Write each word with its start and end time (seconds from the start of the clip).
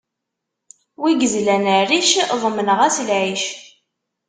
Wi 1.01 1.11
yezlan 1.17 1.65
rric, 1.89 2.11
ḍemneɣ-as 2.41 2.97
lɛic. 3.07 3.43